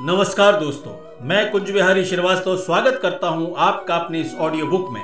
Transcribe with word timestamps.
नमस्कार 0.00 0.58
दोस्तों, 0.60 0.92
मैं 1.28 1.50
कुंज 1.50 1.70
बिहारी 1.70 2.04
श्रीवास्तव 2.04 2.56
स्वागत 2.56 2.98
करता 3.02 3.28
हूँ 3.28 3.54
आपका 3.58 3.94
अपनी 3.94 4.20
इस 4.20 4.34
ऑडियो 4.34 4.66
बुक 4.66 4.90
में। 4.90 5.02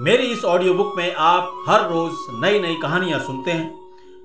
मेरी 0.00 0.26
इस 0.26 0.44
ऑडियो 0.44 0.74
बुक 0.74 0.92
में 0.96 1.14
आप 1.14 1.64
हर 1.68 1.88
रोज 1.90 2.12
नई 2.42 2.60
नई 2.60 2.74
कहानियाँ 2.82 3.18
सुनते 3.20 3.50
हैं। 3.50 3.74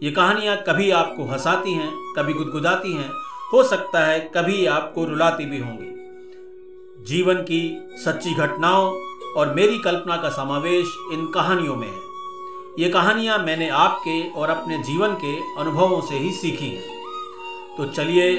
ये 0.04 0.12
कहानियाँ 0.12 0.57
कभी 0.57 0.89
आपको 0.92 1.25
हंसाती 1.25 1.74
हैं, 1.74 1.89
कभी 2.18 2.34
गुदगुदाती 2.34 2.94
हैं, 2.94 3.10
हो 3.54 3.64
सकता 3.64 4.06
है 4.06 4.20
कभी 4.36 4.66
आपको 4.66 5.06
रुलाती 5.06 5.46
भी 5.46 5.60
होंगी। 5.60 7.06
जीवन 7.07 7.42
की 7.42 7.61
सच्ची 8.06 8.34
घटनाओं 8.34 8.92
और 9.38 9.54
मेरी 9.54 9.79
कल्पना 9.79 10.18
का 10.18 10.29
समावेश 10.29 10.93
इन 11.14 11.25
कहानियों 11.25 11.75
में 11.75 11.88
है। 11.88 12.84
ये 12.84 12.89
कहानियाँ 12.89 13.39
मैंने 13.39 13.70
आपके 13.79 14.21
और 14.32 14.50
अपने 14.50 14.78
जीवन 14.84 15.16
के 15.16 15.36
अनुभवों 15.61 16.00
से 16.02 16.16
ही 16.16 16.32
सीखी 16.32 16.70
हैं। 16.70 17.75
तो 17.78 17.86
चलिए 17.86 18.29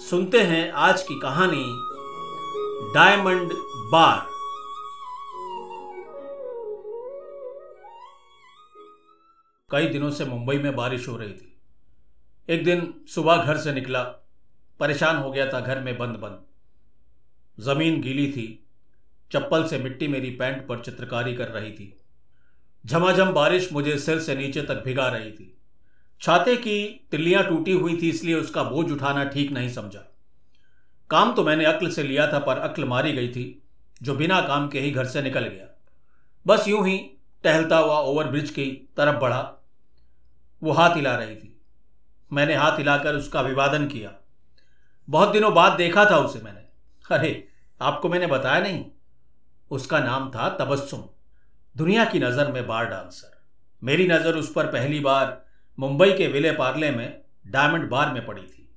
सुनते 0.00 0.40
हैं 0.40 0.72
आज 0.72 1.02
की 1.02 1.20
कहानी, 1.20 1.64
डायमंड 2.94 3.52
बार। 3.92 4.26
कई 9.70 9.86
दिनों 9.86 10.10
से 10.10 10.24
मुंबई 10.24 10.58
में 10.58 10.76
बारिश 10.76 11.08
हो 11.08 11.16
रही 11.16 11.32
थी। 11.32 11.60
एक 12.48 12.64
दिन 12.64 12.94
सुबह 13.14 13.36
घर 13.36 13.56
से 13.56 13.72
निकला, 13.72 14.02
परेशान 14.80 15.16
हो 15.16 15.30
गया 15.30 15.52
था 15.52 15.60
घर 15.60 15.80
में 15.80 15.98
बंद 15.98 16.16
बंद। 16.16 16.46
ज़मीन 17.60 18.00
गीली 18.00 18.32
थी, 18.32 18.66
चप्पल 19.32 19.68
से 19.68 19.78
मिट्टी 19.78 20.08
मेरी 20.08 20.30
पैंट 20.30 20.66
पर 20.66 20.80
चित्रकारी 20.80 21.34
कर 21.34 21.48
रही 21.48 21.72
थी। 21.72 22.00
झमाझम 22.86 23.32
बारिश 23.32 23.72
मुझे 23.72 23.98
सिर 23.98 24.18
से 24.18 24.34
नीचे 24.34 24.62
तक 24.62 24.82
भिगा 24.84 25.08
रही 25.08 25.30
थी। 25.30 25.55
छाते 26.20 26.56
की 26.56 27.06
तिल्लियाँ 27.10 27.44
टूटी 27.44 27.72
हुई 27.72 27.96
थी, 28.02 28.08
इसलिए 28.10 28.34
उसका 28.34 28.62
बोझ 28.62 28.90
उठाना 28.90 29.24
ठीक 29.24 29.50
नहीं 29.52 29.68
समझा। 29.68 30.00
काम 31.10 31.34
तो 31.34 31.44
मैंने 31.44 31.64
अक्ल 31.64 31.90
से 31.90 32.02
लिया 32.02 32.32
था, 32.32 32.38
पर 32.38 32.58
अक्ल 32.58 32.84
मारी 32.84 33.12
गई 33.12 33.28
थी, 33.28 33.62
जो 34.02 34.14
बिना 34.14 34.40
काम 34.40 34.68
के 34.68 34.80
ही 34.80 34.90
घर 34.90 35.06
से 35.06 35.22
निकल 35.22 35.40
गया। 35.40 35.66
बस 36.46 36.68
यूँ 36.68 36.86
ही 36.86 36.98
टहलता 37.44 37.78
हुआ 37.78 37.98
ओवरब्रिज 37.98 38.50
की 38.50 38.88
तरफ़ 38.96 39.16
बढ़ा। 39.16 39.40
वो 40.62 40.72
हाथ 40.72 40.96
हिला 40.96 41.16
रही 41.16 41.36
थी। 41.36 41.60
मैंने 42.32 42.54
हाथ 42.54 42.78
हिलाकर 42.78 43.14
उसका 43.14 43.40
अभिवादन 43.40 43.86
किया। 43.86 44.12
बहुत 45.08 45.28
दिनों 45.28 45.54
बाद 45.54 45.72
देखा 45.72 46.04
था 46.04 46.18
उसे 46.18 46.38
मैंने। 46.38 46.60
अरे, 47.16 47.48
आपको 47.80 48.08
मैंने 48.08 48.26
बताया 48.26 48.60
नहीं? 48.60 48.84
उसका 49.70 49.98
नाम 49.98 50.30
था 50.30 50.48
तबस्सुम। 50.48 51.04
दुनिया 51.76 52.04
की 52.04 52.18
नज़र 52.18 52.52
में 52.52 52.66
बार 52.66 52.86
डांसर। 52.86 53.40
मेरी 53.82 54.08
नज़र 54.08 54.36
उस 54.36 54.52
पर 54.52 54.66
पहली 54.66 55.00
बार 55.00 55.45
मुंबई 55.78 56.12
के 56.12 56.26
विले 56.26 56.52
पार्ले 56.52 56.90
में 56.90 57.20
डायमंड 57.46 57.88
बार 57.88 58.12
में 58.12 58.26
पड़ी 58.26 58.42
थी। 58.42 58.68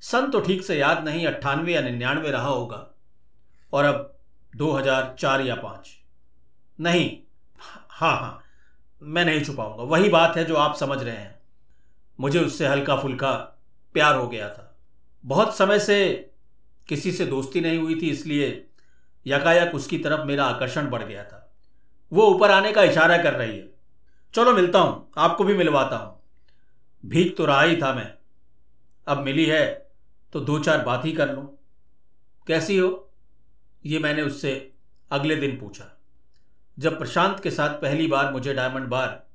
सन 0.00 0.30
तो 0.30 0.40
ठीक 0.40 0.64
से 0.64 0.78
याद 0.78 1.04
नहीं, 1.04 1.26
अट्ठानवे 1.26 1.72
या 1.72 1.80
निन्यानवे 1.80 2.30
रहा 2.30 2.48
होगा। 2.48 2.94
और 3.72 3.84
अब 3.84 4.18
2004 4.56 5.40
या 5.40 5.54
पाँच। 5.54 5.98
नहीं 6.80 7.18
हाँ 7.90 8.16
हाँ 8.16 8.42
मैं 9.02 9.24
नहीं 9.24 9.44
छुपाऊँगा 9.44 9.82
वही 9.82 10.08
बात 10.08 10.36
है 10.36 10.44
जो 10.44 10.54
आप 10.54 10.76
समझ 10.76 11.02
रहे 11.02 11.16
हैं। 11.16 11.38
मुझे 12.20 12.40
उससे 12.40 12.66
हल्का 12.66 12.96
फुल्का 12.96 13.32
प्यार 13.94 14.16
हो 14.16 14.28
गया 14.28 14.48
था। 14.48 14.78
बहुत 15.24 15.56
समय 15.56 15.78
से 15.78 16.30
किसी 16.88 17.12
से 17.12 17.26
दोस्ती 17.26 17.60
नहीं 17.60 17.78
हुई 17.78 17.94
थी, 17.94 18.10
इसलिए 18.10 18.66
यकायक 19.26 19.74
उसकी 19.74 19.98
तरफ़ 19.98 20.26
मेरा 20.26 20.44
आकर्षण 20.44 20.90
बढ़ 20.90 21.02
गया 21.02 21.24
था। 21.24 21.54
वो 22.12 22.26
ऊपर 22.26 22.50
आने 22.50 22.72
का 22.72 22.82
इशारा 22.82 23.22
कर 23.22 23.32
रही 23.32 23.58
है। 23.58 23.74
चलो 24.34 24.52
मिलता 24.52 24.78
हूँ, 24.78 25.10
आपको 25.18 25.44
भी 25.44 25.54
मिलवाता 25.54 25.96
हूँ। 25.96 26.21
भीख 27.04 27.36
तो 27.36 27.44
रहा 27.44 27.62
ही 27.62 27.76
था 27.76 27.94
मैं। 27.94 28.14
अब 29.06 29.18
मिली 29.18 29.46
है 29.46 29.90
तो 30.32 30.40
दो 30.40 30.58
चार 30.58 30.84
बात 30.84 31.04
ही 31.04 31.12
कर 31.12 31.34
लूँ। 31.34 31.58
कैसी 32.46 32.78
हो? 32.78 33.10
ये 33.86 33.98
मैंने 33.98 34.22
उससे 34.22 34.72
अगले 35.10 35.36
दिन 35.36 35.58
पूछा। 35.60 35.98
जब 36.78 36.98
प्रशांत 36.98 37.40
के 37.40 37.50
साथ 37.50 37.68
पहली 37.68 38.06
बार 38.06 38.32
मुझे 38.32 38.54
डायमंड 38.54 38.86
बार 38.86 39.26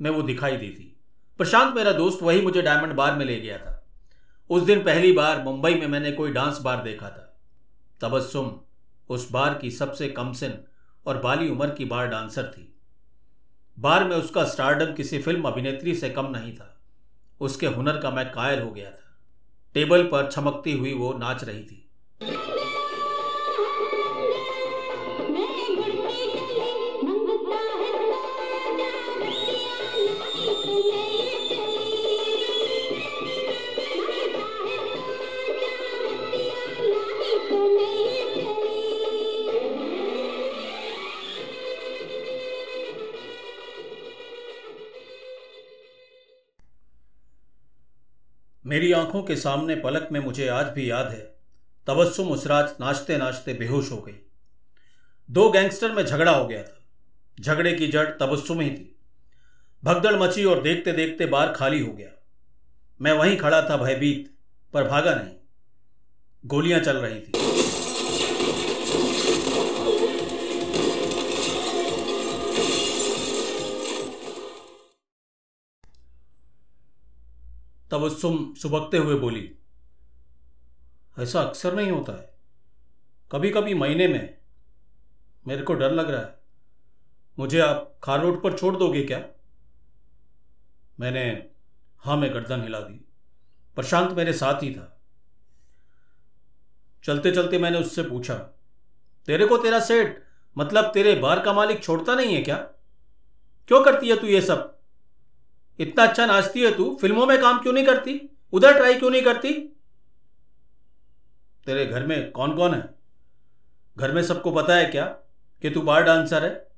में 0.00 0.10
वो 0.10 0.22
दिखाई 0.22 0.56
दी 0.56 0.68
थी। 0.68 0.96
प्रशांत 1.38 1.74
मेरा 1.74 1.92
दोस्त 1.92 2.22
वही 2.22 2.40
मुझे 2.40 2.62
डायमंड 2.62 2.92
बार 2.92 3.16
में 3.16 3.24
ले 3.26 3.40
गया 3.40 3.58
था। 3.58 3.86
उस 4.50 4.62
दिन 4.62 4.84
पहली 4.84 5.12
बार 5.12 5.42
मुंबई 5.42 5.74
में 5.74 5.86
मैंने 5.86 6.12
कोई 6.12 6.32
डांस 6.32 6.58
बार 6.58 6.82
देखा 6.82 7.08
था। 7.08 7.40
तबस्सुम 8.00 8.60
उस 9.08 9.30
बार 9.30 9.58
की 9.58 9.70
सबसे 9.70 10.08
कमसिन 10.08 10.58
और 11.06 11.18
बाली 11.18 11.48
उम्र 11.48 11.70
की 11.70 11.84
बार 11.84 12.06
डांसर 12.06 12.46
थी। 12.46 12.78
बार 13.78 14.04
में 14.04 14.16
उसका 14.16 14.44
स्टारडम 14.44 14.94
किसी 14.94 15.18
फ़िल्म 15.18 15.42
अभिनेत्री 15.42 15.94
से 15.94 16.10
कम 16.10 16.26
नहीं 16.26 16.56
था। 16.56 16.75
उसके 17.40 17.66
हुनर 17.66 18.00
का 18.00 18.10
मैं 18.10 18.32
कायल 18.32 18.62
हो 18.62 18.70
गया 18.70 18.90
था। 18.90 19.18
टेबल 19.74 20.02
पर 20.02 20.30
चमकती 20.30 20.72
हुई 20.72 20.94
वो 20.94 21.12
नाच 21.12 21.44
रही 21.44 21.62
थी। 21.62 21.90
मेरी 48.86 48.98
आँखों 48.98 49.22
के 49.22 49.36
सामने 49.36 49.74
पलक 49.74 50.08
में 50.12 50.20
मुझे 50.20 50.48
आज 50.48 50.66
भी 50.66 50.90
याद 50.90 51.08
है। 51.08 51.36
तबस्सुम 51.86 52.28
उस 52.28 52.46
रात 52.46 52.76
नाचते 52.80 53.16
नाचते 53.16 53.54
बेहोश 53.54 53.92
हो 53.92 53.96
गई। 53.96 54.12
दो 55.30 55.50
गैंगस्टर 55.50 55.92
में 55.92 56.06
झगड़ा 56.06 56.32
हो 56.32 56.46
गया 56.46 56.62
था। 56.62 56.78
झगड़े 57.40 57.72
की 57.72 57.88
जड़ 57.88 58.06
तबस्सुम 58.06 58.60
ही 58.60 58.70
थी। 58.70 58.98
भगदड़ 59.84 60.16
मची 60.16 60.44
और 60.44 60.62
देखते 60.62 60.92
देखते 60.92 61.26
बार 61.26 61.52
खाली 61.52 61.80
हो 61.80 61.92
गया। 61.92 62.08
मैं 63.00 63.12
वहीं 63.12 63.36
खड़ा 63.36 63.62
था, 63.70 63.76
भयभीत, 63.76 64.34
पर 64.72 64.84
भागा 64.84 65.14
नहीं। 65.14 65.34
गोलियाँ 66.46 66.80
चल 66.80 66.96
रही 66.96 67.20
थी। 67.20 67.32
तबस्सुम 77.90 78.54
सुबकते 78.54 78.98
हुए 78.98 79.14
बोली, 79.14 79.50
ऐसा 81.18 81.42
अक्सर 81.42 81.74
नहीं 81.74 81.90
होता 81.90 82.12
है। 82.12 82.34
कभी 83.32 83.50
कभी 83.50 83.74
महीने 83.74 84.08
में 84.08 84.38
मेरे 85.46 85.62
को 85.62 85.74
डर 85.74 85.92
लग 85.92 86.10
रहा 86.10 86.20
है। 86.20 86.34
मुझे 87.38 87.60
आप 87.60 87.98
खार 88.02 88.20
रोड 88.20 88.42
पर 88.42 88.58
छोड़ 88.58 88.76
दोगे 88.76 89.04
क्या? 89.04 89.22
मैंने 91.00 91.50
हाँ 92.04 92.16
मैं 92.16 92.32
गर्दन 92.34 92.62
हिला 92.62 92.80
दी। 92.80 92.94
प्रशांत 93.76 94.12
मेरे 94.12 94.32
साथ 94.32 94.62
ही 94.62 94.74
था। 94.74 94.92
चलते 97.04 97.30
चलते 97.30 97.58
मैंने 97.58 97.78
उससे 97.78 98.02
पूछा, 98.02 98.34
तेरे 99.28 99.46
को 99.46 99.58
तेरा 99.58 99.80
सेठ 99.80 100.16
मतलब 100.56 100.90
तेरे 100.94 101.14
बार 101.14 101.40
का 101.40 101.52
मालिक 101.52 101.82
छोड़ता 101.84 102.14
नहीं 102.14 102.34
है 102.34 102.42
क्या? 102.42 102.56
क्यों 103.68 103.82
करती 103.84 104.08
है 104.08 104.16
तू 104.16 104.26
ये 104.26 104.40
सब? 104.40 104.75
इतना 105.78 106.04
अच्छा 106.04 106.26
नाचती 106.26 106.62
है 106.62 106.76
तू? 106.76 106.96
फ़िल्मों 107.00 107.26
में 107.26 107.40
काम 107.40 107.58
क्यों 107.62 107.72
नहीं 107.72 107.86
करती? 107.86 108.20
उधर 108.52 108.76
ट्राई 108.76 108.94
क्यों 108.94 109.10
नहीं 109.10 109.22
करती? 109.22 109.52
तेरे 111.66 111.86
घर 111.86 112.06
में 112.06 112.30
कौन 112.32 112.56
कौन 112.56 112.74
है? 112.74 112.94
घर 113.98 114.12
में 114.12 114.22
सबको 114.22 114.50
पता 114.50 114.74
है 114.74 114.84
क्या 114.86 115.04
कि 115.62 115.70
तू 115.70 115.80
बार 115.80 116.02
डांसर 116.02 116.44
है? 116.44 116.68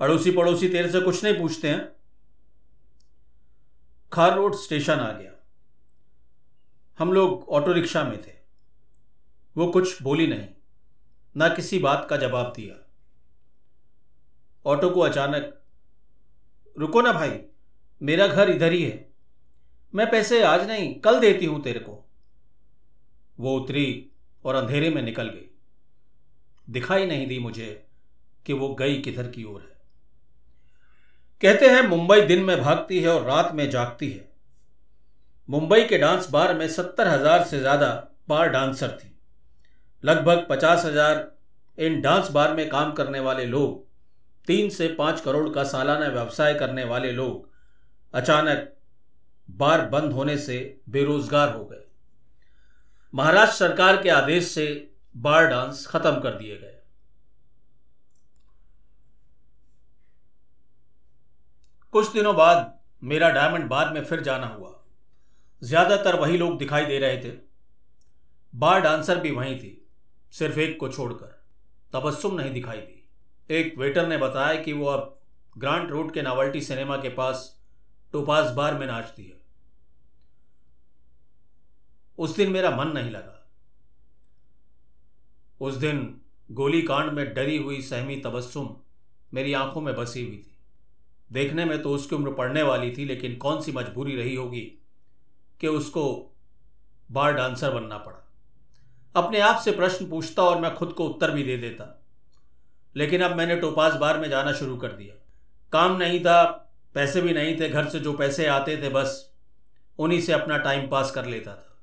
अड़ोसी 0.00 0.30
पड़ोसी 0.30 0.68
तेरे 0.68 0.92
से 0.92 1.00
कुछ 1.00 1.24
नहीं 1.24 1.38
पूछते 1.38 1.70
हैं। 1.70 1.92
खार 4.12 4.36
रोड 4.36 4.54
स्टेशन 4.54 5.00
आ 5.00 5.12
गया। 5.12 5.32
हम 6.98 7.12
लोग 7.12 7.48
ऑटो 7.48 7.72
रिक्शा 7.72 8.04
में 8.04 8.26
थे। 8.26 8.32
वो 9.56 9.66
कुछ 9.66 10.02
बोली 10.02 10.26
नहीं, 10.26 10.48
ना 11.36 11.48
किसी 11.48 11.78
बात 11.78 12.06
का 12.10 12.16
जवाब 12.16 12.52
दिया। 12.56 12.86
ऑटो 14.66 14.90
को 14.90 15.00
अचानक, 15.00 15.62
रुको 16.78 17.00
ना 17.00 17.12
भाई 17.12 17.30
मेरा 18.00 18.26
घर 18.26 18.50
इधर 18.50 18.72
ही 18.72 18.82
है। 18.82 19.06
मैं 19.94 20.10
पैसे 20.10 20.42
आज 20.42 20.66
नहीं, 20.68 20.94
कल 20.94 21.18
देती 21.20 21.46
हूँ 21.46 21.62
तेरे 21.62 21.80
को। 21.80 22.04
वो 23.38 23.56
उतरी 23.56 24.10
और 24.44 24.54
अंधेरे 24.54 24.90
में 24.90 25.02
निकल 25.02 25.28
गई। 25.28 25.48
दिखाई 26.68 27.06
नहीं 27.06 27.26
दी 27.26 27.38
मुझे 27.38 27.84
कि 28.46 28.52
वो 28.52 28.74
गई 28.74 29.00
किधर 29.00 29.28
की 29.28 29.44
ओर 29.44 29.60
है। 29.60 29.76
कहते 31.42 31.66
हैं, 31.66 31.82
मुंबई 31.82 32.20
दिन 32.20 32.42
में 32.44 32.60
भागती 32.62 33.00
है 33.00 33.08
और 33.08 33.24
रात 33.24 33.52
में 33.54 33.68
जागती 33.70 34.10
है। 34.10 34.26
मुंबई 35.48 35.84
के 35.84 35.98
डांस 35.98 36.28
बार 36.30 36.54
में 36.54 36.68
सत्तर 36.68 37.08
हज़ार 37.08 37.44
से 37.44 37.58
ज़्यादा 37.60 37.88
बार 38.28 38.48
डांसर 38.48 38.88
थी। 38.92 39.14
लगभग 40.04 40.46
पचास 40.50 40.84
हज़ार 40.84 41.30
इन 41.78 42.00
डांस 42.00 42.30
बार 42.30 42.54
में 42.54 42.68
काम 42.68 42.92
करने 42.92 43.20
वाले 43.20 43.44
लोग, 43.46 43.86
तीन 44.48 44.68
से 44.70 44.88
पाँच 44.88 45.20
करोड़ 45.20 45.48
का 45.48 45.64
सालाना 45.64 46.08
व्यवसाय 46.08 46.54
करने 46.54 46.84
वाले 46.84 47.12
लोग 47.12 47.47
अचानक 48.14 48.72
बार 49.48 49.80
बंद 49.88 50.12
होने 50.12 50.36
से 50.38 50.58
बेरोजगार 50.88 51.54
हो 51.56 51.64
गए। 51.64 51.84
महाराष्ट्र 53.14 53.56
सरकार 53.56 54.02
के 54.02 54.08
आदेश 54.10 54.48
से 54.48 54.66
बार 55.16 55.46
डांस 55.46 55.86
खत्म 55.86 56.20
कर 56.20 56.30
दिए 56.30 56.56
गए। 56.56 56.74
कुछ 61.94 62.12
दिनों 62.12 62.34
बाद 62.36 62.78
मेरा 63.02 63.28
डायमंड 63.30 63.68
बार 63.68 63.92
में 63.92 64.04
फिर 64.04 64.20
जाना 64.20 64.46
हुआ। 64.46 64.74
ज़्यादातर 65.62 66.18
वही 66.20 66.36
लोग 66.38 66.58
दिखाई 66.58 66.84
दे 66.84 66.98
रहे 66.98 67.16
थे। 67.16 67.32
बार 68.54 68.80
डांसर 68.80 69.20
भी 69.20 69.30
वहीं 69.30 69.58
थी, 69.58 69.86
सिर्फ़ 70.32 70.58
एक 70.58 70.78
को 70.80 70.88
छोड़कर। 70.88 71.36
तबस्सुम 71.92 72.34
नहीं 72.34 72.52
दिखाई 72.52 72.78
दी। 72.78 73.08
एक 73.50 73.74
वेटर 73.78 74.06
ने 74.06 74.16
बताया 74.16 74.60
कि 74.62 74.72
वो 74.72 74.86
अब 74.86 75.18
ग्रांट 75.56 75.90
रोड 75.90 76.12
के 76.14 76.22
नावल्टी 76.22 76.60
सिनेमा 76.60 76.96
के 76.96 77.08
पास 77.10 77.57
टोपास 78.12 78.50
बार 78.50 78.74
में 78.74 78.86
नाच 78.86 79.04
दिया 79.16 79.34
उस 82.18 82.36
दिन 82.36 82.50
मेरा 82.50 82.70
मन 82.70 82.88
नहीं 82.88 83.10
लगा। 83.10 83.48
उस 85.60 85.74
दिन 85.74 86.20
गोली 86.50 86.82
कांड 86.82 87.12
में 87.12 87.34
डरी 87.34 87.56
हुई 87.56 87.82
सहमी 87.82 88.16
तबस्सुम 88.16 88.76
मेरी 89.34 89.52
आँखों 89.52 89.80
में 89.80 89.94
बसी 89.94 90.26
हुई 90.26 90.36
थी। 90.36 90.58
देखने 91.32 91.64
में 91.64 91.82
तो 91.82 91.90
उसकी 91.90 92.16
उम्र 92.16 92.32
पड़ने 92.32 92.62
वाली 92.62 92.96
थी, 92.96 93.04
लेकिन 93.04 93.36
कौन 93.36 93.60
सी 93.60 93.72
मजबूरी 93.72 94.16
रही 94.16 94.34
होगी 94.34 94.78
कि 95.60 95.66
उसको 95.66 96.36
बार 97.10 97.32
डांसर 97.32 97.70
बनना 97.70 97.98
पड़ा? 97.98 98.28
अपने 99.16 99.40
आप 99.40 99.62
से 99.62 99.72
प्रश्न 99.72 100.10
पूछता 100.10 100.42
और 100.42 100.60
मैं 100.60 100.74
खुद 100.74 100.92
को 100.92 101.08
उत्तर 101.08 101.30
भी 101.30 101.42
दे 101.42 101.56
देता। 101.56 102.04
लेकिन 102.96 103.22
अब 103.22 103.36
मैंने 103.36 103.56
टोपास 103.56 103.94
बार 103.94 104.18
में 104.18 104.28
जाना 104.28 104.52
शुरू 104.52 104.76
कर 104.76 104.92
दिया। 104.92 105.14
काम 105.72 105.96
नहीं 105.96 106.20
था 106.20 106.64
पैसे 106.94 107.20
भी 107.20 107.32
नहीं 107.32 107.60
थे, 107.60 107.68
घर 107.68 107.88
से 107.88 108.00
जो 108.00 108.12
पैसे 108.12 108.46
आते 108.46 108.76
थे 108.76 108.88
बस, 108.88 109.32
उन्हीं 109.98 110.20
से 110.20 110.32
अपना 110.32 110.58
टाइम 110.58 110.88
पास 110.88 111.10
कर 111.10 111.26
लेता 111.26 111.54
था। 111.54 111.78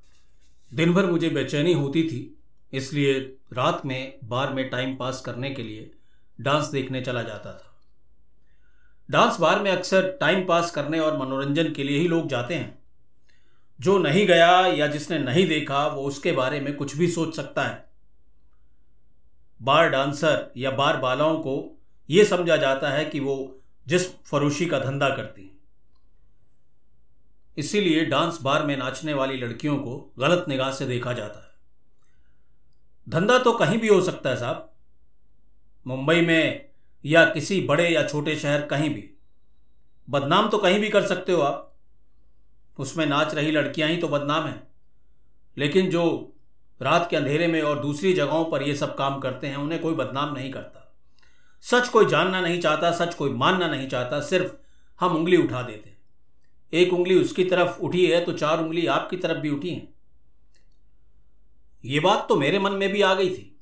दिन 0.74 0.94
भर 0.94 1.06
मुझे 1.06 1.28
बेचैनी 1.28 1.72
होती 1.72 2.02
थी, 2.02 2.38
इसलिए 2.72 3.36
रात 3.52 3.86
में, 3.86 4.18
बार 4.24 4.52
में 4.52 4.70
टाइम 4.70 4.96
पास 4.96 5.20
करने 5.20 5.50
के 5.50 5.62
लिए 5.62 5.90
डांस 6.40 6.66
देखने 6.66 7.00
चला 7.00 7.22
जाता 7.22 7.52
था। 7.52 7.76
डांस 9.10 9.40
बार 9.40 9.62
में 9.62 9.70
अक्सर 9.70 10.16
टाइम 10.20 10.46
पास 10.46 10.70
करने 10.70 11.00
और 11.00 11.18
मनोरंजन 11.18 11.72
के 11.72 11.84
लिए 11.84 11.98
ही 11.98 12.08
लोग 12.08 12.28
जाते 12.28 12.54
हैं। 12.54 12.78
जो 13.80 13.98
नहीं 13.98 14.26
गया 14.26 14.66
या 14.66 14.86
जिसने 14.86 15.18
नहीं 15.18 15.48
देखा, 15.48 15.86
वो 15.86 16.02
उसके 16.02 16.32
बारे 16.32 16.60
में 16.60 16.76
कुछ 16.76 16.96
भी 16.96 17.08
सोच 17.08 17.36
सकता 17.36 17.62
है। 17.62 17.88
बार 19.62 19.88
डांसर 19.88 20.52
या 20.56 20.70
बार 20.70 20.96
बालाओं 20.96 21.38
को 21.38 21.80
यह 22.10 22.24
समझा 22.24 22.56
जाता 22.56 22.90
है 22.90 23.04
कि 23.04 23.20
वो 23.20 23.60
जिस 23.88 24.16
फरोशी 24.16 24.66
का 24.66 24.78
धंधा 24.78 25.08
करती 25.08 25.42
हैं। 25.42 25.56
इसीलिए 27.58 28.06
डांस 28.06 28.38
बार 28.42 28.66
में 28.66 28.76
नाचने 28.76 29.14
वाली 29.14 29.36
लड़कियों 29.36 29.76
को 29.76 30.14
गलत 30.18 30.44
निगाह 30.48 30.72
से 30.72 30.86
देखा 30.86 31.12
जाता 31.12 31.40
है। 31.40 31.50
धंधा 33.08 33.38
तो 33.38 33.52
कहीं 33.52 33.78
भी 33.78 33.88
हो 33.88 34.02
सकता 34.02 34.30
है 34.30 34.36
साहब। 34.36 34.72
मुंबई 35.86 36.20
में 36.20 36.68
या 37.04 37.24
किसी 37.24 37.60
बड़े 37.60 37.88
या 37.88 38.08
छोटे 38.08 38.36
शहर 38.36 38.66
कहीं 38.66 38.90
भी। 38.90 39.10
बदनाम 40.10 40.48
तो 40.48 40.58
कहीं 40.58 40.80
भी 40.80 40.88
कर 40.88 41.06
सकते 41.06 41.32
हो 41.32 41.42
आप। 41.42 41.76
उसमें 42.78 43.06
नाच 43.06 43.34
रही 43.34 43.50
लड़कियाँ 43.50 43.88
ही 43.88 43.96
तो 43.96 44.08
बदनाम 44.08 44.46
हैं। 44.46 44.68
लेकिन 45.58 45.90
जो 45.90 46.32
रात 46.82 47.10
के 47.10 47.16
अंधेरे 47.16 47.46
में 47.46 47.62
और 47.62 47.78
दूसरी 47.78 48.12
जगहों 48.12 48.44
पर 48.44 48.62
ये 48.62 48.76
सब 48.76 48.96
काम 48.96 49.20
करते 49.20 49.46
हैं, 49.46 49.56
उन्हें 49.56 49.82
कोई 49.82 49.94
बदनाम 49.94 50.34
नहीं 50.34 50.52
करता। 50.52 50.85
सच 51.66 51.88
कोई 51.88 52.06
जानना 52.06 52.40
नहीं 52.40 52.60
चाहता, 52.60 52.90
सच 52.90 53.14
कोई 53.14 53.30
मानना 53.30 53.68
नहीं 53.68 53.88
चाहता, 53.88 54.20
सिर्फ़ 54.20 54.52
हम 55.00 55.16
उंगली 55.16 55.36
उठा 55.36 55.62
देते 55.62 55.88
हैं। 55.88 55.96
एक 56.72 56.92
उंगली 56.92 57.18
उसकी 57.20 57.44
तरफ़ 57.44 57.80
उठी 57.80 58.06
है 58.06 58.24
तो 58.24 58.32
चार 58.32 58.60
उंगली 58.60 58.86
आपकी 58.86 59.16
तरफ़ 59.16 59.38
भी 59.38 59.50
उठी 59.50 59.70
है। 59.70 59.88
ये 61.84 62.00
बात 62.00 62.26
तो 62.28 62.36
मेरे 62.36 62.58
मन 62.58 62.72
में 62.72 62.88
भी 62.92 63.02
आ 63.02 63.14
गई 63.14 63.28
थी, 63.30 63.58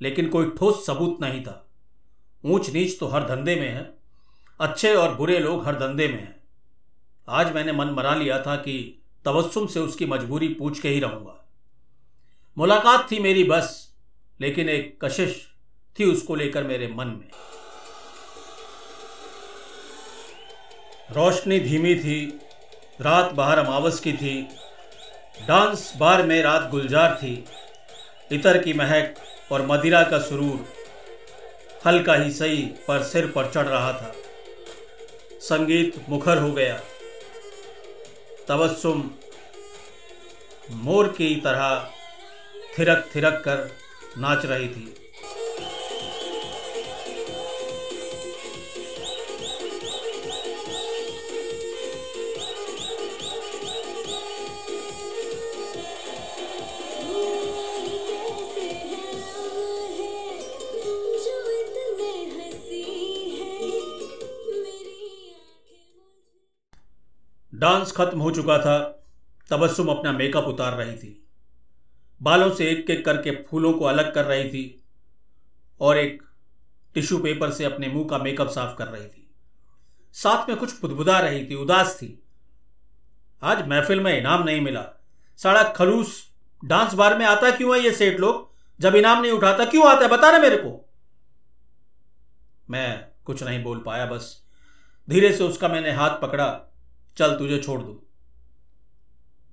लेकिन 0.00 0.28
कोई 0.28 0.50
ठोस 0.50 0.84
सबूत 0.86 1.20
नहीं 1.20 1.42
था। 1.42 1.58
ऊंच 2.44 2.70
नीच 2.70 2.98
तो 3.00 3.06
हर 3.06 3.28
धंधे 3.28 3.54
में 3.56 3.68
है, 3.68 3.94
अच्छे 4.60 4.94
और 4.94 5.14
बुरे 5.14 5.38
लोग 5.38 5.64
हर 5.66 5.78
धंधे 5.78 6.08
में 6.08 6.18
हैं। 6.18 6.40
आज 7.28 7.54
मैंने 7.54 7.72
मन 7.72 7.90
मरा 7.90 8.14
लिया 8.14 8.40
था 8.42 8.56
कि 8.56 8.74
तबस्सुम 9.24 9.66
से 9.66 9.80
उसकी 9.80 10.06
मजबूरी 10.06 10.48
पूछ 10.48 10.80
के 10.80 10.88
ही 10.88 11.00
रहूँगा। 11.00 11.38
मुलाकात 12.56 13.10
थी 13.10 13.18
मेरी 13.18 13.44
बस, 13.44 13.94
लेकिन 14.40 14.68
एक 14.68 14.98
कशिश 15.04 15.51
थी 15.98 16.04
उसको 16.04 16.34
लेकर 16.34 16.64
मेरे 16.64 16.88
मन 16.88 17.06
में। 17.06 17.28
रोशनी 21.10 21.60
धीमी 21.60 21.94
थी, 21.94 22.40
रात 23.00 23.32
बाहर 23.32 23.58
अमावस 23.58 24.00
की 24.00 24.12
थी, 24.12 24.48
डांस 25.48 25.92
बार 25.96 26.22
में 26.22 26.42
रात 26.42 26.70
गुलजार 26.70 27.14
थी, 27.14 27.44
इतर 28.32 28.62
की 28.62 28.72
महक 28.72 29.14
और 29.52 29.66
मदिरा 29.66 30.02
का 30.02 30.18
सुरूर 30.18 30.64
हल्का 31.86 32.14
ही 32.14 32.32
सही 32.32 32.62
पर 32.88 33.02
सिर 33.02 33.26
पर 33.26 33.50
चढ़ 33.50 33.66
रहा 33.66 33.92
था। 33.92 34.14
संगीत 35.40 36.04
मुखर 36.08 36.38
हो 36.38 36.52
गया। 36.52 36.80
तबस्सुम 38.48 39.10
मोर 40.70 41.08
की 41.08 41.34
तरह 41.36 41.90
थिरक 42.78 43.08
थिरक 43.14 43.42
कर 43.44 43.70
नाच 44.18 44.46
रही 44.46 44.68
थी। 44.68 45.01
डांस 67.62 67.92
खत्म 67.92 68.20
हो 68.20 68.30
चुका 68.30 68.58
था, 68.58 69.04
तबस्सुम 69.50 69.88
अपना 69.88 70.12
मेकअप 70.12 70.44
उतार 70.44 70.72
रही 70.72 70.96
थी। 70.96 71.28
बालों 72.22 72.54
से 72.54 72.70
एक 72.70 72.90
एक 72.90 73.04
करके 73.04 73.30
फूलों 73.30 73.72
को 73.72 73.84
अलग 73.84 74.14
कर 74.14 74.24
रही 74.24 74.48
थी 74.48 74.84
और 75.80 75.98
एक 75.98 76.22
टिश्यू 76.94 77.18
पेपर 77.18 77.50
से 77.50 77.64
अपने 77.64 77.88
मुँह 77.88 78.08
का 78.08 78.18
मेकअप 78.18 78.48
साफ़ 78.48 78.76
कर 78.76 78.86
रही 78.86 79.06
थी। 79.06 79.34
साथ 80.12 80.48
में 80.48 80.58
कुछ 80.58 80.80
बुदबुदा 80.80 81.18
रही 81.18 81.46
थी, 81.50 81.54
उदास 81.54 81.96
थी। 81.96 82.22
आज 83.42 83.68
महफिल 83.68 84.00
में 84.00 84.18
इनाम 84.18 84.42
नहीं 84.42 84.60
मिला। 84.60 84.86
सारा 85.36 85.62
खलूस 85.62 86.32
डांस 86.64 86.94
बार 86.94 87.18
में 87.18 87.26
आता 87.26 87.50
क्यों 87.50 87.78
है 87.78 87.84
ये 87.84 87.92
सेठ 87.92 88.20
लोग? 88.20 88.52
जब 88.80 88.94
इनाम 88.94 89.22
नहीं 89.22 89.32
उठाता, 89.32 89.64
क्यों 89.64 89.88
आता 89.88 90.02
है? 90.02 90.08
बता 90.08 90.30
ना 90.30 90.38
मेरे 90.38 90.56
को। 90.56 90.90
मैं 92.70 93.08
कुछ 93.24 93.42
नहीं 93.42 93.62
बोल 93.62 93.82
पाया, 93.86 94.06
बस 94.06 94.42
धीरे 95.10 95.32
से 95.32 95.44
उसका 95.44 95.68
मैंने 95.68 95.92
हाथ 95.92 96.10
पकड़ा। 96.10 96.68
चल 97.16 97.38
तुझे 97.38 97.58
छोड़ 97.58 97.82
दू। 97.82 98.02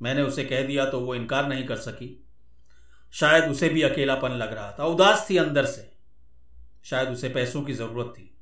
मैंने 0.01 0.21
उसे 0.21 0.45
कह 0.45 0.67
दिया 0.67 0.85
तो 0.85 0.99
वो 0.99 1.15
इनकार 1.15 1.47
नहीं 1.47 1.67
कर 1.67 1.77
सकी। 1.77 2.27
शायद 3.13 3.43
उसे 3.43 3.69
भी 3.69 3.81
अकेलापन 3.81 4.31
लग 4.31 4.53
रहा 4.53 4.71
था। 4.79 4.85
उदास 4.85 5.27
थी 5.29 5.37
अंदर 5.37 5.65
से। 5.65 5.91
शायद 6.83 7.09
उसे 7.09 7.29
पैसों 7.29 7.61
की 7.61 7.73
ज़रूरत 7.73 8.13
थी। 8.17 8.37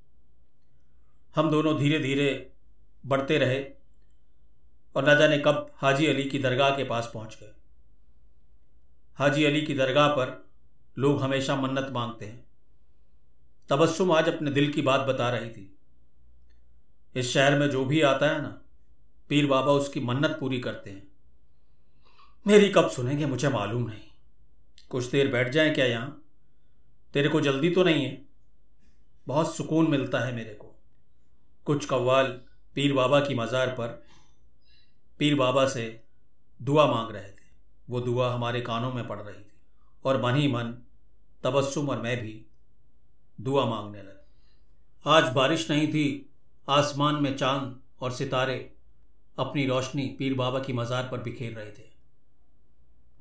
हम 1.36 1.50
दोनों 1.51 1.77
धीरे 1.77 2.00
धीरे 2.00 2.53
बढ़ते 3.05 3.38
रहे 3.38 3.65
और 4.95 5.09
न 5.09 5.17
जाने 5.19 5.38
कब 5.38 5.71
हाजी 5.75 6.05
अली 6.05 6.24
की 6.24 6.39
दरगाह 6.39 6.69
के 6.69 6.83
पास 6.83 7.12
पहुँच 7.13 7.38
गए। 7.41 7.53
हाजी 9.15 9.45
अली 9.45 9.62
की 9.62 9.74
दरगाह 9.74 10.07
पर 10.07 10.51
लोग 10.97 11.21
हमेशा 11.21 11.55
मन्नत 11.55 11.89
मांगते 11.91 12.25
हैं। 12.25 12.47
तबस्सुम 13.69 14.12
आज 14.12 14.29
अपने 14.29 14.51
दिल 14.51 14.71
की 14.74 14.81
बात 14.81 15.00
बता 15.00 15.29
रही 15.29 15.50
थी। 15.50 15.79
इस 17.15 17.33
शहर 17.33 17.59
में 17.59 17.69
जो 17.69 17.86
भी 17.86 18.01
आता 18.01 18.29
है 18.29 18.41
ना 18.41 18.62
पीर 19.29 19.48
बाबा 19.48 19.72
उसकी 19.72 20.00
मन्नत 20.00 20.38
पूरी 20.39 20.60
करते 20.60 20.89
हैं। 20.89 21.07
मेरी 22.48 22.69
कब 22.69 22.89
सुनेंगे 22.89 23.25
मुझे 23.25 23.50
मालूम 23.50 23.88
नहीं। 23.88 24.01
कुछ 24.89 25.05
देर 25.05 25.31
बैठ 25.31 25.50
जाए 25.50 25.69
क्या 25.69 25.86
यहाँ? 25.86 26.24
तेरे 27.13 27.29
को 27.29 27.41
जल्दी 27.41 27.69
तो 27.69 27.84
नहीं 27.84 28.05
है? 28.05 28.25
बहुत 29.27 29.55
सुकून 29.55 29.89
मिलता 29.91 30.19
है 30.19 30.36
मेरे 30.36 30.53
को। 30.53 30.75
कुछ 31.65 31.86
कव्वाल 31.86 32.27
पीर 32.75 32.93
बाबा 32.93 33.19
की 33.19 33.36
मज़ार 33.36 33.67
पर 33.67 34.07
पीर 35.19 35.36
बाबा 35.36 35.67
से 35.67 36.03
दुआ 36.62 36.86
मांग 36.86 37.12
रहे 37.12 37.29
थे। 37.29 37.46
वो 37.89 38.01
दुआ 38.01 38.34
हमारे 38.34 38.62
कानों 38.62 38.93
में 38.93 39.07
पड़ 39.07 39.19
रही 39.19 39.41
थी 39.41 39.51
और 40.05 40.22
मन 40.22 40.36
ही 40.36 40.48
मन, 40.48 40.74
तबस्सुम 41.43 41.89
और 41.89 42.01
मैं 42.01 42.22
भी 42.22 42.46
दुआ 43.41 43.65
मांगने 43.65 44.00
लगे। 44.00 45.10
आज 45.10 45.34
बारिश 45.34 45.72
नहीं 45.72 45.88
थी, 45.88 46.29
आसमान 46.69 47.15
में 47.15 47.38
चाँद 47.38 47.79
और 48.01 48.12
सितारे 48.12 48.76
अपनी 49.39 49.65
रोशनी 49.65 50.08
पीर 50.20 50.34
बाबा 50.34 50.60
की 50.60 50.74
मज़ार 50.74 51.10
पर 51.12 51.17
बिखेर 51.17 51.53
रहे 51.53 51.72
थे। 51.72 51.86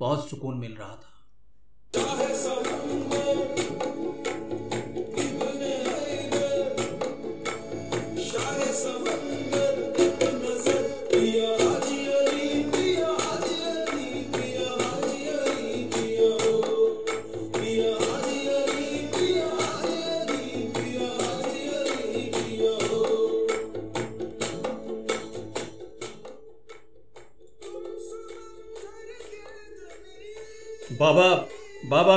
बहुत 0.00 0.28
सुकून 0.30 0.58
मिल 0.58 0.74
रहा 0.74 0.94
था। 0.96 2.35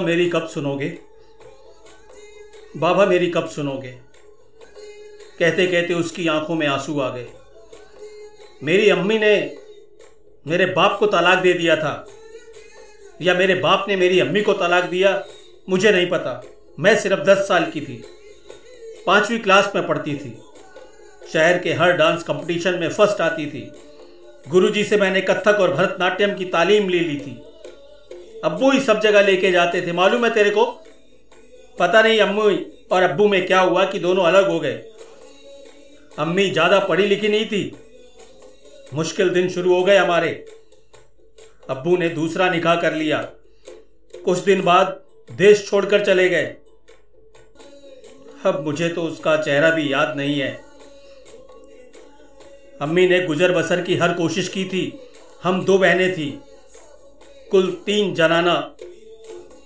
मेरी 0.10 0.30
कब 0.30 0.48
सुनोगे? 0.48 0.88
बाबा 2.78 3.06
मेरी 3.06 3.28
कब 3.28 3.48
सुनोगे? 3.48 3.92
कहते 5.40 5.68
कहते 5.68 5.94
उसकी 5.94 6.28
आँखों 6.28 6.56
में 6.56 6.66
आँसू 6.68 7.00
आ 7.00 7.10
गए। 7.10 7.28
मेरी 8.64 8.90
अम्मी 8.90 9.18
ने 9.20 9.58
मेरे 10.46 10.66
बाप 10.66 10.98
को 11.00 11.08
तलाक 11.08 11.38
दे 11.38 11.54
दिया 11.54 11.76
था, 11.76 12.08
या 13.22 13.34
मेरे 13.34 13.56
बाप 13.56 13.86
ने 13.88 13.96
मेरी 13.96 14.20
अम्मी 14.20 14.42
को 14.42 14.54
तलाक 14.54 14.84
दिया, 14.84 15.12
मुझे 15.70 15.92
नहीं 15.92 16.08
पता। 16.10 16.42
मैं 16.80 16.96
सिर्फ़ 17.00 17.20
दस 17.20 17.48
साल 17.48 17.66
की 17.66 17.82
थी। 17.82 18.02
पांचवी 19.08 19.40
क्लास 19.40 19.72
में 19.76 19.88
पढ़ती 19.88 20.16
थी। 20.16 20.38
शहर 21.34 21.60
के 21.60 21.74
हर 21.74 21.92
डांस 21.92 22.24
कंपटीशन 22.24 22.80
में 22.80 22.90
फ़र्स्ट 22.90 23.22
आती 23.22 23.46
थी। 23.46 23.72
गुरुजी 24.48 24.84
से 24.84 24.98
मैंने 24.98 25.22
कथक 25.22 25.60
और 25.60 25.74
भरतनाट्यम 25.74 26.36
की 26.36 26.46
तालीम 26.46 26.90
ले 26.90 27.00
ली 27.00 27.18
थी। 27.18 27.42
अब्बू 28.44 28.72
ही 28.72 28.80
सब 28.80 29.00
जगह 29.02 29.22
लेके 29.22 29.52
जाते 29.52 29.82
थे। 29.82 29.92
मालूम 29.92 30.26
है 30.26 30.34
तेरे 30.34 30.50
को? 30.50 30.66
पता 31.78 32.02
नहीं 32.02 32.20
अम्मू 32.20 32.44
और 32.92 33.04
अब्बू 33.04 33.28
में 33.28 33.46
क्या 33.48 33.60
हुआ 33.60 33.84
कि 33.86 34.00
दोनों 34.00 34.24
अलग 34.24 34.50
हो 34.50 34.60
गए। 34.60 34.76
अम्मी 36.20 36.50
ज़्यादा 36.50 36.80
पढ़ी 36.80 37.06
लिखी 37.06 37.30
नहीं 37.30 37.46
थी। 37.46 37.72
मुश्किल 38.94 39.30
दिन 39.30 39.50
शुरू 39.50 39.74
हो 39.76 39.84
गए 39.84 39.98
हमारे। 39.98 40.30
अब्बू 41.70 41.98
ने 41.98 42.10
दूसरा 42.10 42.50
निकाह 42.50 42.76
कर 42.76 42.94
लिया। 42.94 43.22
कुछ 44.14 44.40
दिन 44.40 44.62
बाद 44.62 45.00
देश 45.30 45.68
छोड़कर 45.70 46.06
चले 46.06 46.28
गए। 46.30 46.46
अब 48.46 48.64
मुझे 48.66 48.90
तो 48.90 49.04
उसका 49.04 49.36
चेहरा 49.38 49.70
भी 49.70 49.92
याद 49.94 50.14
नहीं 50.18 50.40
है। 50.40 50.52
अम्मी 52.82 53.08
ने 53.08 53.20
गुजर 53.22 53.52
बसर 53.52 53.82
की 53.82 53.96
हर 53.96 54.14
कोशिश 54.14 54.48
की 54.48 54.66
थी। 54.66 54.84
हम 55.44 55.64
दो 55.66 55.78
बहनें 55.78 56.12
थी। 56.14 56.30
कुल 57.52 57.72
तीन 57.86 58.14
जनाना 58.16 58.56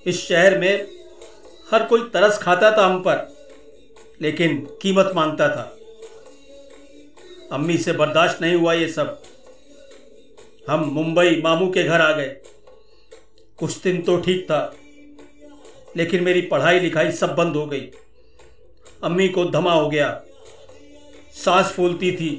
इस 0.05 0.19
शहर 0.19 0.57
में 0.57 0.87
हर 1.71 1.83
कोई 1.83 2.01
तरस 2.13 2.37
खाता 2.37 2.71
था 2.77 2.85
हम 2.85 2.99
पर, 2.99 3.27
लेकिन 4.21 4.57
कीमत 4.81 5.11
माँगता 5.15 5.47
था। 5.47 5.63
अम्मी 7.51 7.77
से 7.77 7.93
बर्दाश्त 7.93 8.41
नहीं 8.41 8.55
हुआ 8.55 8.73
ये 8.73 8.87
सब। 8.87 9.21
हम 10.69 10.83
मुंबई 10.93 11.41
मामू 11.43 11.69
के 11.71 11.83
घर 11.83 12.01
आ 12.01 12.11
गए। 12.11 12.29
कुछ 13.59 13.77
दिन 13.77 14.01
तो 14.01 14.17
ठीक 14.17 14.43
था, 14.43 14.75
लेकिन 15.97 16.23
मेरी 16.23 16.41
पढ़ाई 16.43 16.79
लिखाई 16.79 17.11
सब 17.11 17.35
बंद 17.35 17.55
हो 17.55 17.65
गई। 17.65 17.89
अम्मी 19.03 19.27
को 19.29 19.45
धमा 19.45 19.73
हो 19.73 19.89
गया, 19.89 20.09
सांस 21.35 21.71
फूलती 21.71 22.11
थी। 22.11 22.29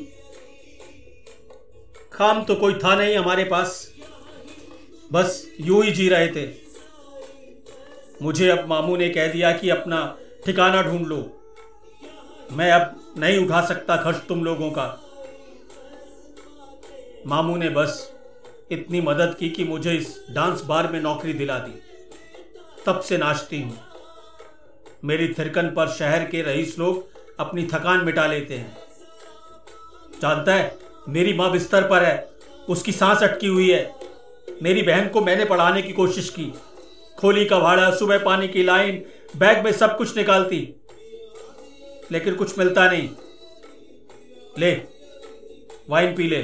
काम 2.13 2.45
तो 2.45 2.55
कोई 2.55 2.75
था 2.75 2.95
नहीं 2.97 3.17
हमारे 3.17 3.45
पास। 3.45 3.94
बस 5.13 5.53
यूँ 5.61 5.85
ही 5.85 5.93
जी 5.93 6.09
रहे 6.09 6.29
थे। 6.29 6.49
मुझे 8.23 8.49
अब 8.49 8.69
मामू 8.69 8.97
ने 8.97 9.09
कह 9.09 9.33
दिया 9.33 9.53
कि 9.53 9.71
अपना 9.71 10.19
ठिकाना 10.47 10.83
ढूंढ 10.83 11.07
लो। 11.07 11.41
मैं 12.53 12.73
अब 12.73 13.15
नहीं 13.19 13.39
उठा 13.39 13.67
सकता 13.67 13.97
खर्च 13.97 14.17
तुम 14.29 14.45
लोगों 14.45 14.71
का। 14.71 15.01
मामू 17.27 17.57
ने 17.57 17.69
बस 17.69 18.13
इतनी 18.73 19.01
मदद 19.01 19.37
की 19.41 19.51
कि 19.51 19.65
मुझे 19.65 19.93
इस 19.93 20.25
डांस 20.31 20.63
बार 20.63 20.93
में 20.93 21.01
नौकरी 21.01 21.33
दिला 21.33 21.59
दी। 21.59 21.81
तब 22.87 23.01
से 23.01 23.19
नाचती 23.19 23.63
हूँ। 23.63 23.79
मेरी 25.05 25.29
थिरकन 25.29 25.67
पर 25.67 25.89
शहर 25.89 26.25
के 26.25 26.43
रईस 26.43 26.79
लोग 26.79 27.07
अपनी 27.41 27.67
थकान 27.67 28.05
मिटा 28.05 28.27
लेते 28.27 28.55
हैं। 28.55 28.77
जानता 30.23 30.55
है, 30.55 30.79
मेरी 31.09 31.33
माँ 31.33 31.51
बिस्तर 31.53 31.89
पर 31.89 32.05
है, 32.05 32.31
उसकी 32.69 32.93
सांस 32.93 33.23
अटकी 33.23 33.47
हुई 33.47 33.71
है। 33.71 33.95
मेरी 34.63 34.83
बहन 34.83 35.09
को 35.09 35.21
मैंने 35.21 35.45
पढ़ाने 35.45 35.83
की 35.83 35.93
कोशिश 35.93 36.29
की। 36.31 36.53
खोली 37.19 37.45
का 37.45 37.59
भाड़ा, 37.59 37.91
सुबह 37.91 38.19
पानी 38.19 38.49
की 38.49 38.63
लाइन, 38.63 39.05
बैग 39.37 39.65
में 39.65 39.73
सब 39.73 39.97
कुछ 39.97 40.17
निकालती। 40.17 40.59
लेकिन 42.13 42.35
कुछ 42.35 42.59
मिलता 42.59 42.89
नहीं। 42.91 43.09
ले 44.59 44.73
वाइन 45.91 46.15
पी 46.17 46.29
ले। 46.29 46.43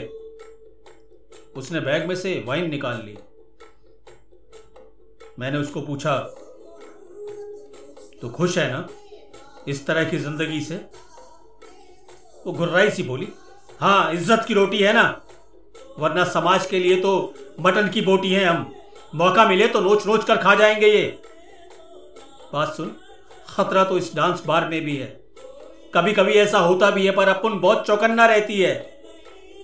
उसने 1.57 1.81
बैग 1.81 2.07
में 2.09 2.15
से 2.17 2.43
वाइन 2.47 2.71
निकाल 2.71 3.03
ली। 3.05 3.17
मैंने 5.39 5.59
उसको 5.59 5.81
पूछा 5.81 6.17
तो 8.21 8.29
खुश 8.29 8.57
है 8.59 8.71
ना 8.73 8.89
इस 9.69 9.87
तरह 9.87 10.05
की 10.05 10.19
ज़िंदगी 10.19 10.61
से? 10.61 10.77
वो 12.47 12.53
घुर्राई 12.53 12.91
सी 12.91 13.03
बोली 13.03 13.29
हाँ 13.81 14.13
इज़्ज़त 14.15 14.45
की 14.49 14.55
रोटी 14.55 14.79
है 14.79 14.93
ना। 14.93 15.05
वरना 16.01 16.25
समाज 16.25 16.67
के 16.67 16.79
लिए 16.79 16.97
तो 16.97 17.35
मटन 17.61 17.89
की 17.89 18.01
बोटी 18.01 18.33
है 18.33 18.45
हम। 18.45 18.73
मौका 19.15 19.45
मिले 19.49 19.67
तो 19.67 19.81
नोच 19.81 20.07
नोच 20.07 20.25
कर 20.25 20.37
खा 20.37 20.55
जाएँगे 20.55 20.87
ये। 20.87 21.07
बात 22.53 22.75
सुन, 22.75 22.97
खतरा 23.49 23.85
तो 23.85 23.99
इस 23.99 24.15
डांस 24.17 24.43
बार 24.47 24.69
में 24.69 24.81
भी 24.85 24.97
है। 24.97 25.07
कभी 25.95 26.13
कभी 26.13 26.33
ऐसा 26.33 26.59
होता 26.59 26.91
भी 26.91 27.07
है, 27.07 27.13
पर 27.13 27.29
अपन 27.29 27.59
बहुत 27.61 27.87
चौकन्ना 27.87 28.27
रहती 28.27 28.61
है। 28.61 28.75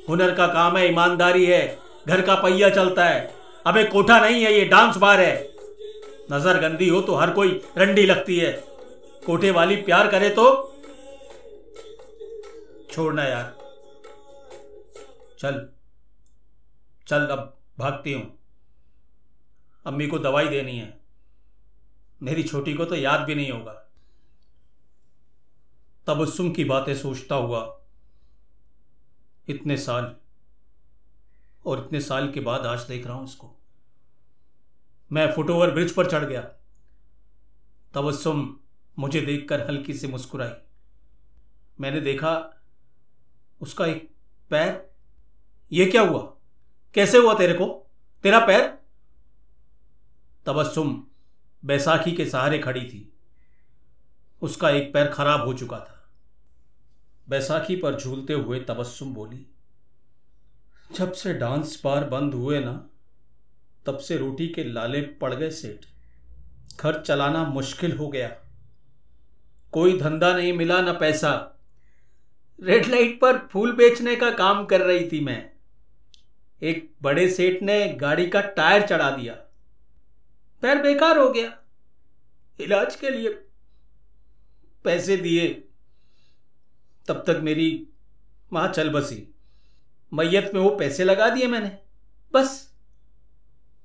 हुनर 0.09 0.35
का 0.35 0.47
काम 0.47 0.77
है, 0.77 0.89
ईमानदारी 0.89 1.45
है, 1.45 1.79
घर 2.09 2.21
का 2.21 2.35
पहिया 2.35 2.71
चलता 2.71 3.05
है। 3.05 3.35
अबे 3.67 3.85
कोठा 3.85 4.19
नहीं 4.21 4.43
है, 4.45 4.53
ये 4.53 4.65
डांस 4.65 4.97
बार 4.97 5.21
है। 5.21 5.35
नज़र 6.33 6.59
गंदी 6.61 6.89
हो 6.89 7.01
तो 7.01 7.15
हर 7.15 7.31
कोई 7.31 7.61
रंडी 7.79 8.07
लगती 8.07 8.39
है। 8.39 8.53
कोठे 9.27 9.51
वाली 9.51 9.77
प्यार 9.77 10.09
करे 10.09 10.29
तो 10.31 10.45
छोड़ना 12.91 13.25
यार। 13.25 13.55
चल। 15.41 15.76
चल 17.07 17.27
अब 17.27 17.57
भागती 17.79 18.13
हूँ। 18.13 18.39
अम्मी 19.87 20.07
को 20.07 20.19
दवाई 20.19 20.49
देनी 20.49 20.79
है। 20.79 21.01
मेरी 22.21 22.43
छोटी 22.43 22.75
को 22.75 22.85
तो 22.85 22.95
याद 22.95 23.21
भी 23.21 23.35
नहीं 23.35 23.51
होगा। 23.51 23.73
तबस्सुम 26.07 26.51
की 26.53 26.65
बातें 26.65 26.95
सोचता 26.97 27.35
हुआ, 27.35 27.63
इतने 29.49 29.77
साल 29.77 30.15
और 31.67 31.85
इतने 31.87 32.01
साल 32.01 32.31
के 32.33 32.41
बाद 32.41 32.67
आज 32.67 32.81
देख 32.81 33.07
रहा 33.07 33.17
हूँ 33.17 33.25
इसको 33.25 33.55
मैं 35.11 35.33
फुटओवर 35.33 35.71
ब्रिज 35.71 35.95
पर 35.95 36.11
चढ़ 36.11 36.25
गया। 36.25 36.41
तबस्सुम 37.95 38.59
मुझे 38.99 39.21
देखकर 39.21 39.67
हल्की 39.67 39.95
से 39.95 40.09
मुस्कुराई। 40.09 40.53
मैंने 41.81 42.01
देखा, 42.01 42.33
उसका 43.61 43.87
एक 43.87 44.09
पैर, 44.51 44.91
ये 45.73 45.87
क्या 45.87 46.03
हुआ? 46.03 46.36
कैसे 46.97 47.19
हुआ 47.19 47.35
तेरे 47.35 47.55
को? 47.55 47.67
तेरा 48.23 48.39
पैर? 48.47 48.63
तबस्सुम, 50.47 51.07
बैसाखी 51.65 52.13
के 52.13 52.27
सहारे 52.27 52.59
खड़ी 52.59 52.81
थी। 52.81 53.19
उसका 54.43 54.71
एक 54.71 54.93
पैर 54.95 55.07
खराब 55.07 55.41
हो 55.41 55.55
चुका 55.55 55.79
था। 55.79 56.09
बैसाखी 57.29 57.77
पर 57.77 58.01
झूलते 58.01 58.33
हुए 58.33 58.61
तबस्सुम 58.61 59.15
बोली, 59.15 59.47
जब 60.93 61.13
से 61.13 61.35
डांस 61.35 61.81
बार 61.85 62.05
बंद 62.05 62.35
हुए 62.35 62.61
ना, 62.61 62.91
तब 63.87 63.99
से 63.99 64.17
रोटी 64.17 64.49
के 64.49 64.65
लाले 64.65 65.01
पड़ 65.03 65.35
गए 65.35 65.51
सेठ। 65.51 65.85
घर 66.81 67.01
चलाना 67.03 67.45
मुश्किल 67.45 67.97
हो 67.97 68.09
गया। 68.09 68.29
कोई 69.73 69.99
धंधा 69.99 70.33
नहीं 70.37 70.53
मिला, 70.53 70.81
ना 70.81 70.93
पैसा। 70.93 71.61
रेड 72.63 72.87
लाइट 72.87 73.21
पर 73.21 73.39
फूल 73.39 73.73
बेचने 73.73 74.17
का 74.17 74.31
काम 74.31 74.65
कर 74.67 74.81
रही 74.81 75.09
थी 75.09 75.21
मैं। 75.25 75.56
एक 76.63 76.95
बड़े 77.03 77.31
सेठ 77.31 77.63
ने 77.63 77.89
गाड़ी 77.89 78.31
का 78.31 78.41
टायर 78.41 78.87
चढ़ा 78.87 79.11
दिया। 79.11 79.35
पैर 80.63 80.83
बेकार 80.83 81.19
हो 81.19 81.31
गया। 81.31 81.59
इलाज 82.61 82.97
के 82.97 83.11
लिए 83.11 83.29
पैसे 84.85 85.17
दिए। 85.17 85.69
तब 87.09 87.25
तक 87.27 87.41
मेरी 87.43 87.89
माँ 88.53 88.69
चल 88.69 88.91
बसी। 88.91 89.35
मैयत 90.15 90.51
में 90.55 90.61
वो 90.61 90.71
पैसे 90.71 91.05
लगा 91.05 91.29
दिए 91.29 91.47
मैंने। 91.47 91.79
बस 92.33 92.75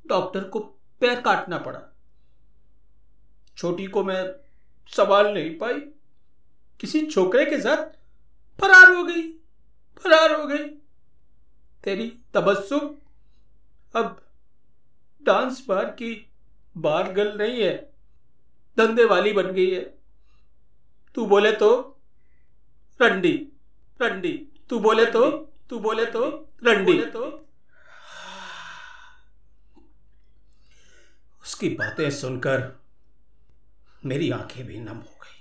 डॉक्टर 0.08 0.44
को 0.44 0.60
पैर 1.00 1.22
काटना 1.22 1.58
पड़ा। 1.58 1.96
छोटी 3.58 3.88
को 3.88 4.04
मैं 4.04 4.34
संभाल 4.88 5.34
नहीं 5.34 5.58
पाई। 5.58 5.80
किसी 6.80 7.06
छोकरे 7.06 7.46
के 7.46 7.62
साथ 7.62 7.86
फरार 8.62 8.96
हो 8.96 9.04
गई। 9.04 9.32
फरार 10.04 10.42
हो 10.42 10.48
गई। 10.48 10.81
तेरी 11.84 12.08
तबस्सुम। 12.34 12.90
अब 13.94 14.22
डांस 15.22 15.66
बार 15.70 15.86
की 15.86 16.14
बार 16.76 17.12
गल 17.14 17.38
नहीं 17.38 17.62
है 17.62 17.76
धंधे 18.78 19.06
वाली 19.06 19.34
बन 19.34 19.52
गई 19.52 19.70
है। 19.72 19.82
तू 21.16 21.26
बोले 21.26 21.52
तो 21.52 21.72
रंडी 23.00 23.34
रंडी। 24.00 24.34
तू 24.70 24.80
बोले 24.80 25.06
तो 25.06 25.30
तू 25.70 25.80
बोले 25.80 26.06
तो 26.06 26.28
रंडी। 26.64 26.98
तो 27.06 27.24
उसकी 31.44 31.70
बातें 31.70 32.10
सुनकर 32.12 32.72
मेरी 34.06 34.30
आँखें 34.32 34.66
भी 34.66 34.80
नम 34.80 34.98
हो 34.98 35.20
गई। 35.24 35.40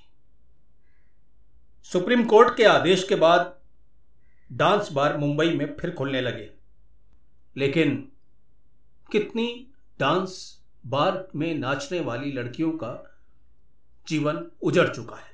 सुप्रीम 1.90 2.24
कोर्ट 2.24 2.56
के 2.56 2.64
आदेश 2.64 3.04
के 3.08 3.14
बाद 3.16 3.59
डांस 4.52 4.92
बार 4.92 5.16
मुंबई 5.16 5.50
में 5.50 5.76
फिर 5.76 5.90
खुलने 5.90 6.20
लगे। 6.20 6.50
लेकिन 7.56 8.12
कितनी 9.12 9.72
डांस 10.00 10.62
बार 10.86 11.28
में 11.36 11.54
नाचने 11.54 12.00
वाली 12.00 12.32
लड़कियों 12.32 12.72
का 12.72 13.20
जीवन 14.08 14.50
उजड़ 14.62 14.94
चुका 14.94 15.16
है। 15.16 15.30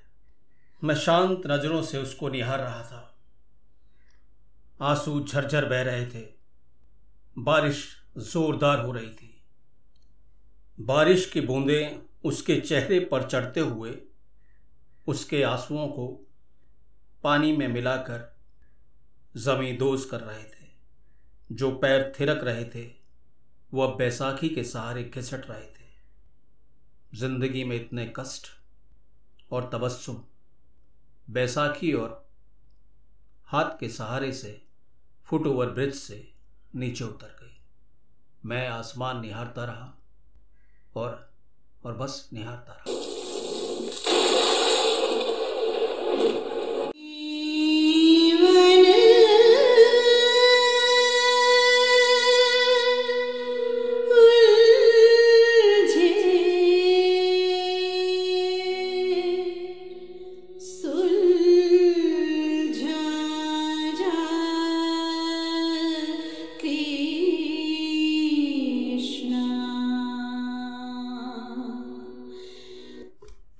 मैं 0.84 0.94
शांत 0.94 1.42
नज़रों 1.46 1.82
से 1.82 1.98
उसको 1.98 2.28
निहार 2.28 2.58
रहा 2.58 2.82
था। 2.82 3.18
आँसू 4.80 5.24
झरझर 5.24 5.64
बह 5.64 5.82
रहे 5.82 6.06
थे। 6.06 6.28
बारिश 7.38 8.02
जोरदार 8.18 8.84
हो 8.84 8.92
रही 8.92 9.10
थी। 9.10 9.42
बारिश 10.80 11.30
की 11.30 11.40
बूंदें 11.40 12.02
उसके 12.24 12.60
चेहरे 12.60 13.00
पर 13.00 13.22
चढ़ते 13.22 13.60
हुए 13.60 13.98
उसके 15.06 15.42
आंसुओं 15.42 15.88
को 15.88 16.30
पानी 17.22 17.56
में 17.56 17.68
मिलाकर 17.68 18.35
जमी 19.36 19.72
दोज 19.72 20.04
कर 20.04 20.20
रहे 20.20 20.42
थे। 20.42 20.66
जो 21.50 21.70
पैर 21.78 22.12
थिरक 22.20 22.44
रहे 22.44 22.64
थे 22.64 22.84
वो 23.72 23.82
अब 23.82 23.96
बैसाखी 23.98 24.48
के 24.48 24.64
सहारे 24.64 25.02
घिसट 25.04 25.48
रहे 25.50 25.66
थे। 25.66 25.84
ज़िंदगी 27.12 27.64
में 27.64 27.76
इतने 27.76 28.12
कष्ट 28.16 28.46
और 29.50 29.68
तबस्सुम, 29.72 30.22
बैसाखी 31.28 31.92
और 31.92 32.24
हाथ 33.48 33.78
के 33.80 33.88
सहारे 33.88 34.32
से 34.32 34.60
फुट 35.26 35.46
ओवर 35.46 35.70
ब्रिज 35.70 35.94
से 35.94 36.26
नीचे 36.74 37.04
उतर 37.04 37.36
गई। 37.40 37.56
मैं 38.44 38.66
आसमान 38.68 39.20
निहारता 39.20 39.64
रहा 39.64 39.92
और 40.96 41.28
और 41.84 41.96
बस 41.96 42.28
निहारता 42.32 42.72
रहा। 42.72 42.95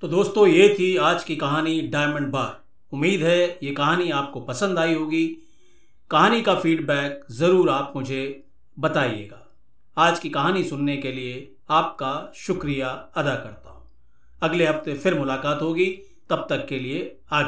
तो 0.07 0.11
दोस्तों, 0.11 0.45
ये 0.47 0.67
थी 0.79 0.95
आज 0.97 1.23
की 1.23 1.35
कहानी 1.35 1.81
डायमंड 1.81 2.27
बार 2.31 2.59
उम्मीद 2.93 3.21
है 3.21 3.39
ये 3.63 3.71
कहानी 3.71 4.09
आपको 4.09 4.39
पसंद 4.41 4.79
आई 4.79 4.93
होगी। 4.93 5.25
कहानी 6.11 6.41
का 6.41 6.53
फीडबैक 6.55 7.25
ज़रूर 7.31 7.69
आप 7.69 7.93
मुझे 7.95 8.21
बताइएगा। 8.77 9.41
आज 9.97 10.19
की 10.19 10.29
कहानी 10.29 10.63
सुनने 10.63 10.95
के 10.97 11.11
लिए 11.11 11.33
आपका 11.69 12.13
शुक्रिया 12.35 12.89
अदा 13.15 13.35
करता 13.35 13.69
हूँ। 13.69 13.83
अगले 14.41 14.67
हफ़्ते 14.67 14.93
फिर 14.93 15.19
मुलाकात 15.19 15.61
होगी। 15.61 15.89
तब 16.29 16.47
तक 16.49 16.65
के 16.67 16.79
लिए 16.79 17.01
आज 17.31 17.45